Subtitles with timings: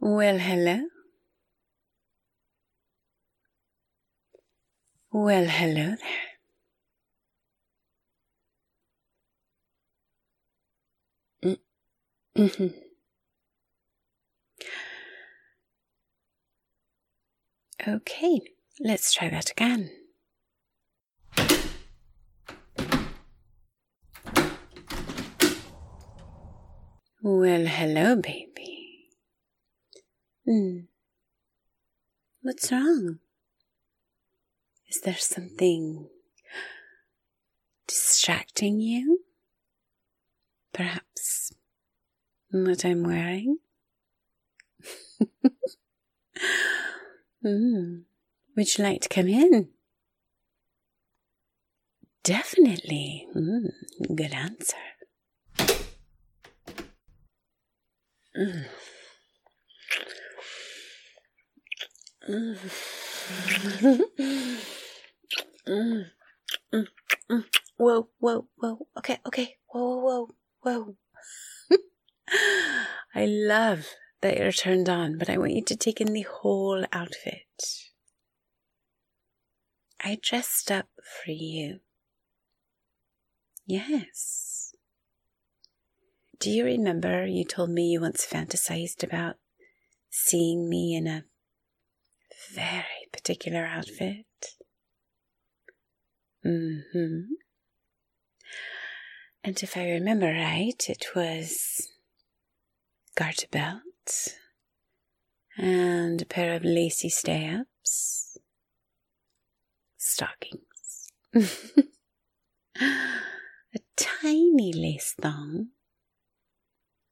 [0.00, 0.80] Well, hello.
[5.12, 5.96] Well, hello
[11.42, 11.56] there.
[12.36, 12.66] Mm-hmm.
[17.86, 18.40] Okay,
[18.80, 19.90] let's try that again.
[27.22, 28.47] Well, hello, baby.
[30.48, 30.78] Hmm.
[32.40, 33.18] What's wrong?
[34.88, 36.08] Is there something
[37.86, 39.24] distracting you?
[40.72, 41.52] Perhaps
[42.50, 43.58] what I'm wearing?
[47.44, 48.04] mm.
[48.56, 49.68] Would you like to come in?
[52.22, 53.28] Definitely.
[53.36, 53.72] Mm.
[54.14, 54.76] Good answer.
[58.34, 58.38] Mm.
[58.38, 58.64] Mm.
[58.64, 58.66] Mm.
[67.78, 68.86] Whoa, whoa, whoa.
[68.98, 69.56] Okay, okay.
[69.72, 70.28] Whoa, whoa,
[70.60, 70.96] whoa.
[73.14, 73.86] I love
[74.20, 77.46] that you're turned on, but I want you to take in the whole outfit.
[80.04, 80.88] I dressed up
[81.24, 81.80] for you.
[83.66, 84.74] Yes.
[86.38, 89.36] Do you remember you told me you once fantasized about
[90.10, 91.24] seeing me in a
[92.54, 94.26] very particular outfit?
[96.44, 97.20] Mm hmm.
[99.44, 101.88] And if I remember right, it was
[103.14, 103.84] garter belt
[105.56, 108.38] and a pair of lacy stay ups,
[109.96, 111.40] stockings, a
[113.96, 115.68] tiny lace thong.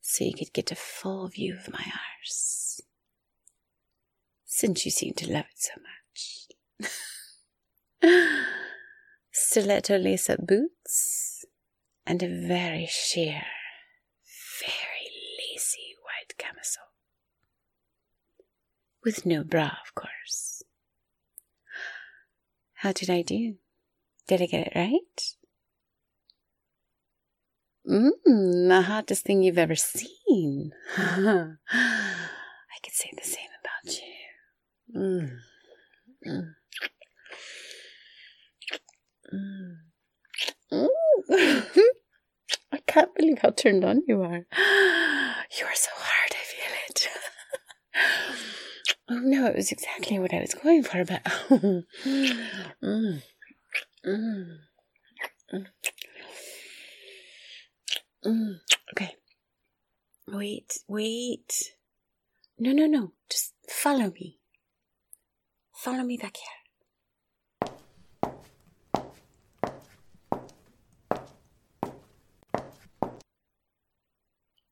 [0.00, 2.67] So you could get a full view of my arse,
[4.58, 6.90] since you seem to love it so much.
[9.30, 11.44] Stiletto lace up boots
[12.04, 13.42] and a very sheer,
[14.60, 15.08] very
[15.38, 16.86] lacy white camisole.
[19.04, 20.64] With no bra, of course.
[22.78, 23.54] How did I do?
[24.26, 25.36] Did I get it right?
[27.88, 30.72] Mmm, the hottest thing you've ever seen.
[30.96, 31.54] I
[32.82, 33.37] could say the same.
[34.96, 35.38] Mm.
[36.26, 36.54] Mm.
[40.72, 40.88] Mm.
[42.72, 44.46] I can't believe how turned on you are.
[45.58, 47.08] You are so hard, I feel it.
[49.10, 51.24] oh no, it was exactly what I was going for, but.
[51.50, 51.84] mm.
[52.82, 54.58] Mm.
[58.24, 58.60] Mm.
[58.92, 59.16] Okay.
[60.28, 61.72] Wait, wait.
[62.58, 63.12] No, no, no.
[63.30, 64.37] Just follow me.
[65.78, 67.70] Follow me back here.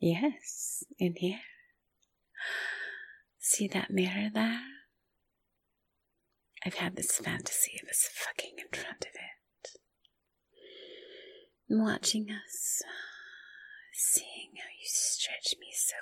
[0.00, 1.40] Yes, in here.
[3.38, 4.60] See that mirror there?
[6.64, 9.78] I've had this fantasy of us fucking in front of it.
[11.68, 12.80] Watching us,
[13.92, 15.96] seeing how you stretch me so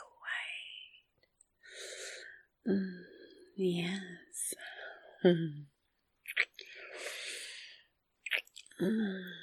[2.69, 2.77] wide.
[2.77, 3.01] Mm,
[3.57, 4.12] yes.
[5.25, 5.67] Mm.
[8.81, 9.42] Mm.